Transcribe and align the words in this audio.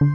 Nowy 0.00 0.08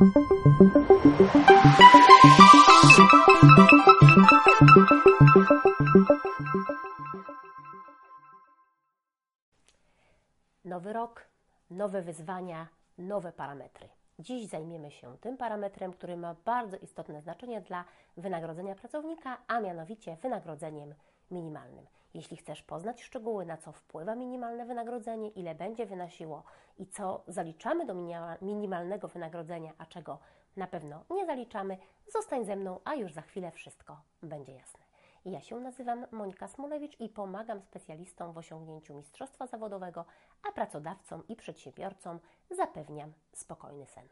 rok, 10.93 11.27
nowe 11.69 12.01
wyzwania, 12.01 12.67
nowe 12.97 13.31
parametry. 13.31 13.89
Dziś 14.19 14.47
zajmiemy 14.47 14.91
się 14.91 15.17
tym 15.17 15.37
parametrem, 15.37 15.93
który 15.93 16.17
ma 16.17 16.35
bardzo 16.45 16.77
istotne 16.77 17.21
znaczenie 17.21 17.61
dla 17.61 17.85
wynagrodzenia 18.17 18.75
pracownika, 18.75 19.37
a 19.47 19.59
mianowicie 19.59 20.17
wynagrodzeniem 20.21 20.95
minimalnym. 21.31 21.85
Jeśli 22.15 22.37
chcesz 22.37 22.63
poznać 22.63 23.03
szczegóły, 23.03 23.45
na 23.45 23.57
co 23.57 23.71
wpływa 23.71 24.15
minimalne 24.15 24.65
wynagrodzenie, 24.65 25.29
ile 25.29 25.55
będzie 25.55 25.85
wynosiło 25.85 26.43
i 26.77 26.87
co 26.87 27.23
zaliczamy 27.27 27.85
do 27.85 27.95
minimalnego 28.41 29.07
wynagrodzenia, 29.07 29.73
a 29.77 29.85
czego 29.85 30.19
na 30.57 30.67
pewno 30.67 31.03
nie 31.09 31.25
zaliczamy, 31.25 31.77
zostań 32.13 32.45
ze 32.45 32.55
mną, 32.55 32.79
a 32.83 32.95
już 32.95 33.13
za 33.13 33.21
chwilę 33.21 33.51
wszystko 33.51 34.01
będzie 34.23 34.53
jasne. 34.53 34.79
Ja 35.25 35.41
się 35.41 35.59
nazywam 35.59 36.05
Monika 36.11 36.47
Smulewicz 36.47 36.99
i 36.99 37.09
pomagam 37.09 37.61
specjalistom 37.61 38.33
w 38.33 38.37
osiągnięciu 38.37 38.95
mistrzostwa 38.95 39.47
zawodowego, 39.47 40.05
a 40.49 40.51
pracodawcom 40.51 41.27
i 41.27 41.35
przedsiębiorcom 41.35 42.19
zapewniam 42.51 43.13
spokojny 43.33 43.85
sen. 43.85 44.07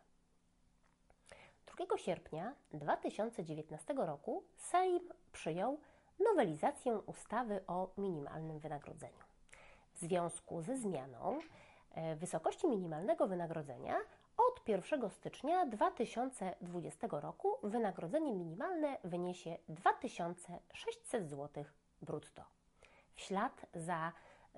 2 1.65 1.97
sierpnia 1.97 2.53
2019 2.73 3.93
roku 3.93 4.43
Sejm 4.57 5.09
przyjął 5.31 5.79
nowelizację 6.19 6.97
ustawy 6.97 7.61
o 7.67 7.89
minimalnym 7.97 8.59
wynagrodzeniu. 8.59 9.23
W 9.93 9.99
związku 9.99 10.61
ze 10.61 10.77
zmianą 10.77 11.39
e, 11.91 12.15
wysokości 12.15 12.67
minimalnego 12.67 13.27
wynagrodzenia 13.27 13.95
od 14.37 14.67
1 14.69 15.09
stycznia 15.09 15.65
2020 15.65 17.07
roku 17.11 17.57
wynagrodzenie 17.63 18.33
minimalne 18.33 18.97
wyniesie 19.03 19.57
2600 19.69 21.29
zł 21.29 21.63
brutto. 22.01 22.43
W 23.15 23.21
ślad 23.21 23.65
za 23.73 24.11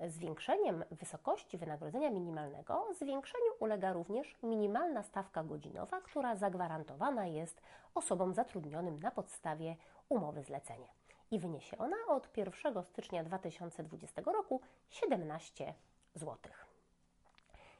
zwiększeniem 0.06 0.84
wysokości 0.90 1.58
wynagrodzenia 1.58 2.10
minimalnego 2.10 2.86
zwiększeniu 2.98 3.52
ulega 3.60 3.92
również 3.92 4.36
minimalna 4.42 5.02
stawka 5.02 5.44
godzinowa, 5.44 6.00
która 6.00 6.36
zagwarantowana 6.36 7.26
jest 7.26 7.62
osobom 7.94 8.34
zatrudnionym 8.34 9.00
na 9.00 9.10
podstawie 9.10 9.76
umowy 10.08 10.42
zlecenia. 10.42 10.95
I 11.30 11.38
wyniesie 11.38 11.78
ona 11.78 11.96
od 12.08 12.36
1 12.36 12.84
stycznia 12.84 13.24
2020 13.24 14.22
roku 14.22 14.60
17 14.90 15.74
złotych. 16.14 16.66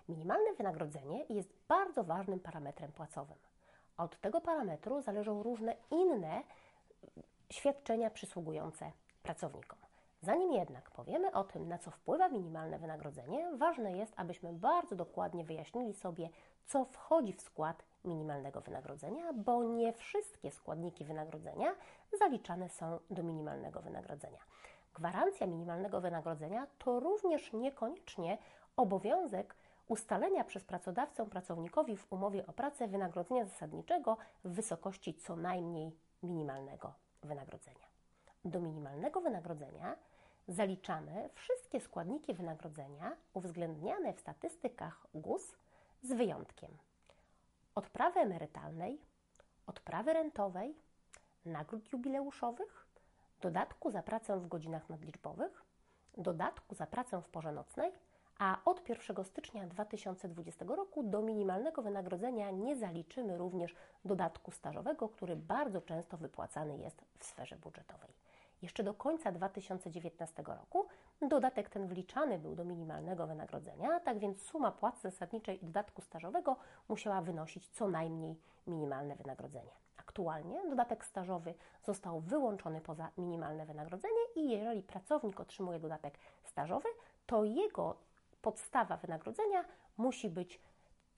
Minimalne 0.08 0.55
wynagrodzenie 0.55 1.25
jest 1.28 1.55
bardzo 1.69 2.05
ważnym 2.05 2.41
parametrem 2.41 2.92
płacowym. 2.92 3.38
Od 3.97 4.20
tego 4.20 4.41
parametru 4.41 5.00
zależą 5.03 5.42
różne 5.42 5.77
inne 5.91 6.42
świadczenia 7.50 8.11
przysługujące 8.11 8.92
pracownikom. 9.22 9.85
Zanim 10.22 10.53
jednak 10.53 10.91
powiemy 10.91 11.33
o 11.33 11.45
tym, 11.45 11.69
na 11.69 11.78
co 11.78 11.91
wpływa 11.91 12.28
minimalne 12.28 12.78
wynagrodzenie, 12.78 13.56
ważne 13.56 13.92
jest, 13.92 14.12
abyśmy 14.17 14.53
bardzo 14.53 14.97
dokładnie 14.97 15.45
wyjaśnili 15.45 15.95
sobie, 15.95 16.28
co 16.67 16.84
wchodzi 16.84 17.33
w 17.33 17.41
skład 17.41 17.84
minimalnego 18.05 18.61
wynagrodzenia, 18.61 19.33
bo 19.33 19.64
nie 19.64 19.92
wszystkie 19.92 20.50
składniki 20.50 21.05
wynagrodzenia 21.05 21.75
zaliczane 22.19 22.69
są 22.69 22.98
do 23.11 23.22
minimalnego 23.22 23.81
wynagrodzenia. 23.81 24.39
Gwarancja 24.94 25.47
minimalnego 25.47 26.00
wynagrodzenia 26.00 26.67
to 26.78 27.00
również 27.00 27.53
niekoniecznie 27.53 28.39
obowiązek 28.77 29.56
ustalenia 29.89 30.44
przez 30.44 30.64
pracodawcę 30.64 31.27
pracownikowi 31.27 31.97
w 31.97 32.12
umowie 32.12 32.47
o 32.47 32.53
pracę 32.53 32.89
wynagrodzenia 32.89 33.44
zasadniczego 33.44 34.17
w 34.44 34.53
wysokości 34.53 35.14
co 35.14 35.37
najmniej 35.37 35.97
minimalnego 36.22 36.94
wynagrodzenia. 37.22 37.75
Zaliczamy 40.56 41.31
wszystkie 41.34 41.81
składniki 41.81 42.34
wynagrodzenia 42.34 43.16
uwzględniane 43.34 44.12
w 44.12 44.20
statystykach 44.20 45.06
GUS 45.14 45.56
z 46.03 46.12
wyjątkiem 46.12 46.70
odprawy 47.75 48.20
emerytalnej, 48.20 49.00
odprawy 49.66 50.12
rentowej, 50.12 50.75
nagród 51.44 51.92
jubileuszowych, 51.92 52.86
dodatku 53.41 53.91
za 53.91 54.03
pracę 54.03 54.41
w 54.41 54.48
godzinach 54.48 54.91
nadliczbowych, 54.91 55.62
dodatku 56.16 56.75
za 56.75 56.86
pracę 56.86 57.22
w 57.22 57.28
porze 57.28 57.52
nocnej 57.52 57.92
a 58.38 58.58
od 58.64 58.88
1 58.88 59.25
stycznia 59.25 59.66
2020 59.66 60.64
roku 60.64 61.02
do 61.02 61.22
minimalnego 61.22 61.82
wynagrodzenia 61.82 62.50
nie 62.50 62.76
zaliczymy 62.76 63.38
również 63.38 63.75
dodatku 64.04 64.50
stażowego, 64.50 65.08
który 65.08 65.36
bardzo 65.36 65.81
często 65.81 66.16
wypłacany 66.16 66.78
jest 66.78 67.02
w 67.19 67.25
sferze 67.25 67.56
budżetowej. 67.56 68.25
Jeszcze 68.62 68.83
do 68.83 68.94
końca 68.94 69.33
2019 69.33 70.43
roku 70.47 70.87
dodatek 71.22 71.71
ten 71.71 71.87
wliczany 71.87 72.39
był 72.39 72.55
do 72.55 72.65
minimalnego 72.65 73.27
wynagrodzenia, 73.27 74.00
tak 74.00 74.19
więc 74.19 74.43
suma 74.43 74.72
płacy 74.72 75.03
zasadniczej 75.03 75.65
i 75.65 75.67
dodatku 75.67 76.03
stażowego 76.03 76.56
musiała 76.89 77.21
wynosić 77.21 77.69
co 77.69 77.89
najmniej 77.89 78.37
minimalne 78.67 79.17
wynagrodzenie. 79.17 79.71
Aktualnie 79.97 80.62
dodatek 80.69 81.05
stażowy 81.05 81.55
został 81.84 82.21
wyłączony 82.21 82.81
poza 82.81 83.11
minimalne 83.19 83.67
wynagrodzenie 83.67 84.21
i 84.37 84.50
jeżeli 84.50 84.83
pracownik 84.83 85.41
otrzymuje 85.41 85.78
dodatek 85.78 86.19
stażowy, 86.44 86.88
to 87.27 87.44
jego 87.44 87.97
podstawa 88.43 88.97
wynagrodzenia 88.97 89.65
musi 89.97 90.31
być 90.31 90.61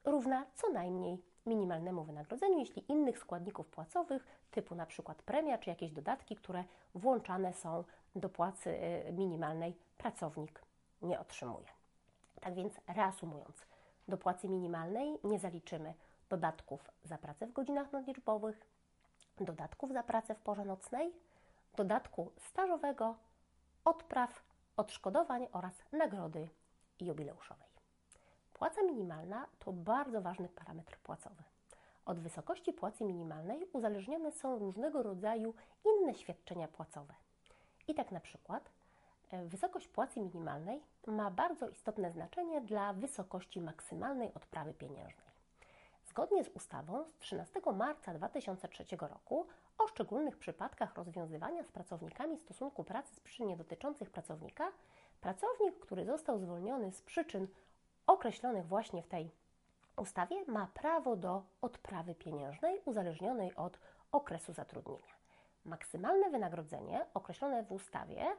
równa 0.04 0.46
co 0.54 0.72
najmniej 0.72 1.22
minimalnemu 1.48 2.04
wynagrodzeniu, 2.04 2.58
jeśli 2.58 2.92
innych 2.92 3.18
składników 3.18 3.68
płacowych, 3.68 4.26
typu 4.50 4.74
na 4.74 4.86
przykład 4.86 5.22
premia 5.22 5.58
czy 5.58 5.70
jakieś 5.70 5.92
dodatki, 5.92 6.36
które 6.36 6.64
włączane 6.94 7.52
są 7.52 7.84
do 8.16 8.28
płacy 8.28 8.70
y, 9.08 9.12
minimalnej, 9.12 9.76
pracownik 9.98 10.62
nie 11.02 11.20
otrzymuje. 11.20 11.66
Tak 12.40 12.54
więc 12.54 12.74
reasumując, 12.86 13.66
do 14.08 14.18
płacy 14.18 14.48
minimalnej 14.48 15.18
nie 15.24 15.38
zaliczymy 15.38 15.94
dodatków 16.28 16.90
za 17.04 17.18
pracę 17.18 17.46
w 17.46 17.52
godzinach 17.52 17.92
nadliczbowych, 17.92 18.66
dodatków 19.40 19.92
za 19.92 20.02
pracę 20.02 20.34
w 20.34 20.40
porze 20.40 20.64
nocnej, 20.64 21.12
dodatku 21.76 22.32
stażowego, 22.36 23.14
odpraw, 23.84 24.42
odszkodowań 24.76 25.46
oraz 25.52 25.72
nagrody 25.92 26.48
jubileuszowej. 27.00 27.67
Płaca 28.58 28.82
minimalna 28.82 29.46
to 29.58 29.72
bardzo 29.72 30.20
ważny 30.20 30.48
parametr 30.48 30.98
płacowy. 30.98 31.42
Od 32.04 32.18
wysokości 32.18 32.72
płacy 32.72 33.04
minimalnej 33.04 33.66
uzależnione 33.72 34.32
są 34.32 34.58
różnego 34.58 35.02
rodzaju 35.02 35.54
inne 35.84 36.14
świadczenia 36.14 36.68
płacowe. 36.68 37.14
I 37.88 37.94
tak 37.94 38.12
na 38.12 38.20
przykład 38.20 38.70
e, 39.30 39.44
wysokość 39.44 39.88
płacy 39.88 40.20
minimalnej 40.20 40.82
ma 41.06 41.30
bardzo 41.30 41.68
istotne 41.68 42.12
znaczenie 42.12 42.60
dla 42.60 42.92
wysokości 42.92 43.60
maksymalnej 43.60 44.34
odprawy 44.34 44.74
pieniężnej. 44.74 45.28
Zgodnie 46.04 46.44
z 46.44 46.48
ustawą 46.48 47.04
z 47.10 47.18
13 47.18 47.60
marca 47.74 48.14
2003 48.14 48.84
roku 49.00 49.46
o 49.78 49.88
szczególnych 49.88 50.38
przypadkach 50.38 50.94
rozwiązywania 50.94 51.64
z 51.64 51.72
pracownikami 51.72 52.38
stosunku 52.38 52.84
pracy 52.84 53.14
z 53.14 53.20
przyczyn 53.20 53.56
dotyczących 53.56 54.10
pracownika 54.10 54.72
Pracownik, 55.20 55.78
który 55.78 56.04
został 56.04 56.38
zwolniony 56.38 56.92
z 56.92 57.02
przyczyn 57.02 57.48
określonych 58.18 58.66
właśnie 58.66 59.02
w 59.02 59.08
tej 59.08 59.30
ustawie, 59.96 60.44
ma 60.46 60.66
prawo 60.74 61.16
do 61.16 61.42
odprawy 61.62 62.14
pieniężnej 62.14 62.80
uzależnionej 62.84 63.54
od 63.56 63.78
okresu 64.12 64.52
zatrudnienia. 64.52 65.14
Maksymalne 65.64 66.30
wynagrodzenie 66.30 67.06
określone 67.14 67.62
w 67.62 67.72
ustawie, 67.72 68.36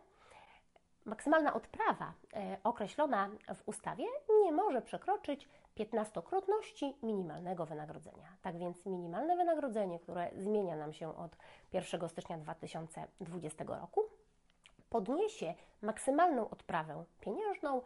maksymalna 1.06 1.54
odprawa 1.54 2.14
e, 2.34 2.58
określona 2.64 3.30
w 3.56 3.68
ustawie 3.68 4.06
nie 4.44 4.52
może 4.52 4.82
przekroczyć 4.82 5.50
15-krotności 5.78 6.94
minimalnego 7.04 7.66
wynagrodzenia. 7.66 8.28
Tak 8.42 8.58
więc 8.58 8.86
minimalne 8.86 9.36
wynagrodzenie, 9.36 10.00
które 10.00 10.32
zmienia 10.38 10.76
nam 10.76 10.94
się 10.94 11.18
od 11.18 11.38
1 11.74 12.10
stycznia 12.10 12.38
2020 12.38 13.64
roku, 13.64 14.02
podniesie 14.90 15.54
maksymalną 15.82 16.50
odprawę 16.50 17.04
pieniężną 17.20 17.82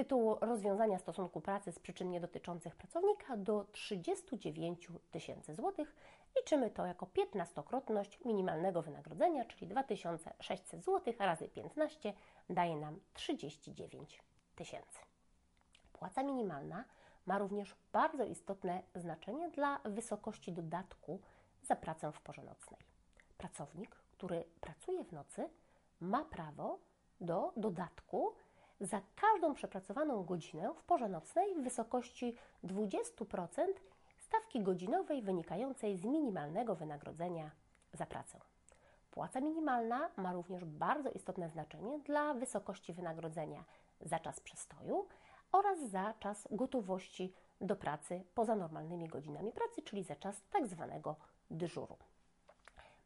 tytułu 0.00 0.36
rozwiązania 0.40 0.98
stosunku 0.98 1.40
pracy 1.40 1.72
z 1.72 1.78
przyczyn 1.78 2.10
niedotyczących 2.10 2.76
pracownika 2.76 3.36
do 3.36 3.64
39 3.72 4.88
tysięcy 5.10 5.54
złotych. 5.54 5.96
Liczymy 6.36 6.70
to 6.70 6.86
jako 6.86 7.06
15-krotność 7.06 8.24
minimalnego 8.24 8.82
wynagrodzenia, 8.82 9.44
czyli 9.44 9.66
2600 9.66 10.84
zł 10.84 11.14
razy 11.18 11.48
15 11.48 12.14
daje 12.50 12.76
nam 12.76 13.00
39 13.14 14.22
tysięcy. 14.56 14.98
Płaca 15.92 16.22
minimalna 16.22 16.84
ma 17.26 17.38
również 17.38 17.76
bardzo 17.92 18.24
istotne 18.24 18.82
znaczenie 18.94 19.50
dla 19.50 19.80
wysokości 19.84 20.52
dodatku 20.52 21.20
za 21.62 21.76
pracę 21.76 22.12
w 22.12 22.20
porze 22.20 22.42
nocnej. 22.42 22.80
Pracownik, 23.38 23.96
który 24.12 24.44
pracuje 24.60 25.04
w 25.04 25.12
nocy, 25.12 25.48
ma 26.00 26.24
prawo 26.24 26.78
do 27.20 27.52
dodatku 27.56 28.34
za 28.80 29.00
każdą 29.16 29.54
przepracowaną 29.54 30.24
godzinę 30.24 30.74
w 30.76 30.82
porze 30.82 31.08
nocnej 31.08 31.54
w 31.54 31.62
wysokości 31.62 32.34
20% 32.64 33.66
z 34.18 34.24
stawki 34.24 34.60
godzinowej 34.62 35.22
wynikającej 35.22 35.96
z 35.96 36.04
minimalnego 36.04 36.74
wynagrodzenia 36.74 37.50
za 37.92 38.06
pracę. 38.06 38.40
Płaca 39.10 39.40
minimalna 39.40 40.10
ma 40.16 40.32
również 40.32 40.64
bardzo 40.64 41.10
istotne 41.10 41.48
znaczenie 41.48 41.98
dla 41.98 42.34
wysokości 42.34 42.92
wynagrodzenia 42.92 43.64
za 44.00 44.18
czas 44.18 44.40
przestoju 44.40 45.06
oraz 45.52 45.80
za 45.80 46.14
czas 46.18 46.48
gotowości 46.50 47.32
do 47.60 47.76
pracy 47.76 48.22
poza 48.34 48.56
normalnymi 48.56 49.08
godzinami 49.08 49.52
pracy, 49.52 49.82
czyli 49.82 50.04
za 50.04 50.16
czas 50.16 50.42
tak 50.50 50.66
zwanego 50.66 51.16
dyżuru. 51.50 51.96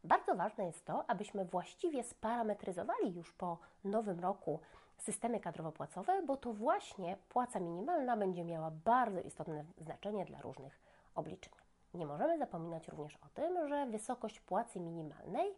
Bardzo 0.05 0.35
ważne 0.35 0.65
jest 0.67 0.85
to, 0.85 1.11
abyśmy 1.11 1.44
właściwie 1.44 2.05
sparametryzowali 2.05 3.15
już 3.15 3.32
po 3.32 3.59
nowym 3.85 4.21
roku 4.21 4.61
systemy 4.99 5.41
kadrowo-płacowe, 5.41 6.26
bo 6.26 6.37
to 6.37 6.52
właśnie 6.52 7.17
płaca 7.29 7.61
minimalna 7.61 8.17
będzie 8.17 8.44
miała 8.44 8.70
bardzo 8.70 9.20
istotne 9.20 9.64
znaczenie 9.76 10.25
dla 10.25 10.41
różnych 10.41 10.81
obliczeń. 11.14 11.52
Nie 11.94 12.06
możemy 12.06 12.38
zapominać 12.38 12.88
również 12.88 13.17
o 13.17 13.29
tym, 13.35 13.69
że 13.69 13.87
wysokość 13.87 14.41
płacy 14.41 14.81
minimalnej 14.81 15.55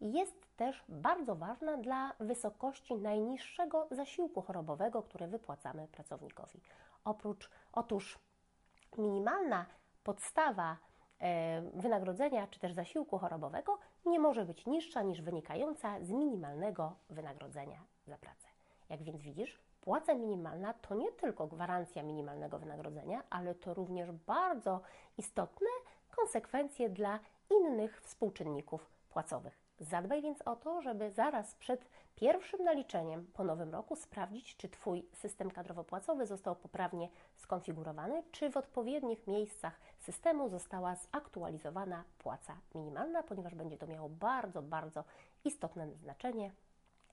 jest 0.00 0.56
też 0.56 0.84
bardzo 0.88 1.34
ważna 1.34 1.76
dla 1.76 2.12
wysokości 2.20 2.94
najniższego 2.94 3.88
zasiłku 3.90 4.42
chorobowego, 4.42 5.02
który 5.02 5.26
wypłacamy 5.26 5.88
pracownikowi. 5.88 6.60
Oprócz, 7.04 7.50
otóż 7.72 8.18
minimalna 8.98 9.66
podstawa 10.04 10.76
e, 11.18 11.62
wynagrodzenia 11.62 12.46
czy 12.46 12.60
też 12.60 12.72
zasiłku 12.72 13.18
chorobowego 13.18 13.78
nie 14.06 14.18
może 14.18 14.44
być 14.44 14.66
niższa 14.66 15.02
niż 15.02 15.22
wynikająca 15.22 16.00
z 16.04 16.10
minimalnego 16.10 16.92
wynagrodzenia 17.10 17.84
za 18.06 18.18
pracę. 18.18 18.49
Jak 18.90 19.02
więc 19.02 19.22
widzisz, 19.22 19.58
płaca 19.80 20.14
minimalna 20.14 20.74
to 20.74 20.94
nie 20.94 21.12
tylko 21.12 21.46
gwarancja 21.46 22.02
minimalnego 22.02 22.58
wynagrodzenia, 22.58 23.22
ale 23.30 23.54
to 23.54 23.74
również 23.74 24.12
bardzo 24.12 24.80
istotne 25.18 25.68
konsekwencje 26.16 26.88
dla 26.88 27.20
innych 27.50 28.00
współczynników 28.00 28.90
płacowych. 29.10 29.58
Zadbaj 29.80 30.22
więc 30.22 30.42
o 30.42 30.56
to, 30.56 30.82
żeby 30.82 31.10
zaraz 31.10 31.54
przed 31.54 31.84
pierwszym 32.16 32.64
naliczeniem 32.64 33.26
po 33.34 33.44
nowym 33.44 33.72
roku 33.72 33.96
sprawdzić, 33.96 34.56
czy 34.56 34.68
Twój 34.68 35.06
system 35.12 35.50
kadrowo-płacowy 35.50 36.26
został 36.26 36.56
poprawnie 36.56 37.08
skonfigurowany, 37.36 38.22
czy 38.32 38.50
w 38.50 38.56
odpowiednich 38.56 39.26
miejscach 39.26 39.80
systemu 39.98 40.48
została 40.48 40.94
zaktualizowana 40.94 42.04
płaca 42.18 42.56
minimalna, 42.74 43.22
ponieważ 43.22 43.54
będzie 43.54 43.78
to 43.78 43.86
miało 43.86 44.08
bardzo, 44.08 44.62
bardzo 44.62 45.04
istotne 45.44 45.92
znaczenie 45.92 46.52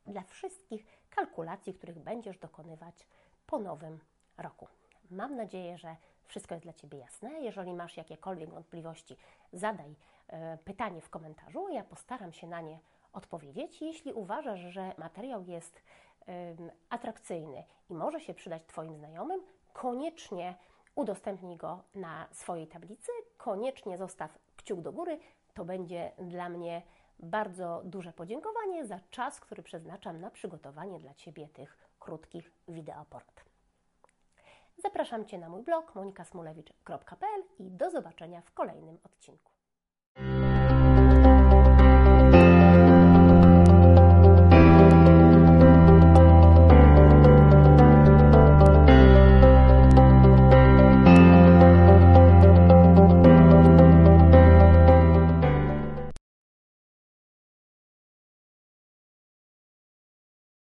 dla 0.07 0.21
wszystkich 0.21 0.85
kalkulacji, 1.09 1.73
których 1.73 1.99
będziesz 1.99 2.37
dokonywać 2.37 3.07
po 3.47 3.59
nowym 3.59 3.99
roku. 4.37 4.67
Mam 5.11 5.35
nadzieję, 5.35 5.77
że 5.77 5.95
wszystko 6.25 6.55
jest 6.55 6.65
dla 6.65 6.73
Ciebie 6.73 6.97
jasne. 6.97 7.41
Jeżeli 7.41 7.73
masz 7.73 7.97
jakiekolwiek 7.97 8.49
wątpliwości, 8.49 9.17
zadaj 9.53 9.95
e, 10.27 10.57
pytanie 10.57 11.01
w 11.01 11.09
komentarzu. 11.09 11.69
Ja 11.69 11.83
postaram 11.83 12.33
się 12.33 12.47
na 12.47 12.61
nie 12.61 12.79
odpowiedzieć. 13.13 13.81
Jeśli 13.81 14.13
uważasz, 14.13 14.59
że 14.59 14.93
materiał 14.97 15.43
jest 15.43 15.81
e, 16.27 16.55
atrakcyjny 16.89 17.63
i 17.89 17.93
może 17.93 18.19
się 18.19 18.33
przydać 18.33 18.65
Twoim 18.65 18.97
znajomym, 18.97 19.41
koniecznie 19.73 20.55
udostępnij 20.95 21.57
go 21.57 21.83
na 21.95 22.27
swojej 22.31 22.67
tablicy, 22.67 23.11
koniecznie 23.37 23.97
zostaw 23.97 24.39
kciuk 24.55 24.81
do 24.81 24.91
góry. 24.91 25.19
To 25.53 25.65
będzie 25.65 26.11
dla 26.17 26.49
mnie 26.49 26.81
bardzo 27.19 27.81
duże 27.85 28.13
podziękowanie 28.13 28.85
za 28.85 28.99
czas, 29.09 29.39
który 29.39 29.63
przeznaczam 29.63 30.21
na 30.21 30.31
przygotowanie 30.31 30.99
dla 30.99 31.13
Ciebie 31.13 31.47
tych 31.47 31.77
krótkich 31.99 32.51
wideoport. 32.67 33.43
Zapraszam 34.77 35.25
Cię 35.25 35.37
na 35.37 35.49
mój 35.49 35.63
blog 35.63 35.95
monikasmulewicz.pl 35.95 37.43
i 37.59 37.71
do 37.71 37.91
zobaczenia 37.91 38.41
w 38.41 38.51
kolejnym 38.51 38.97
odcinku. 39.03 39.56